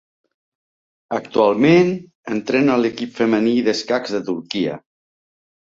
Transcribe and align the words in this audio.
Actualment 1.17 1.93
entrena 2.37 2.79
l'equip 2.85 3.15
femení 3.21 3.55
d'escacs 3.69 4.17
de 4.19 4.23
Turquia. 4.31 4.83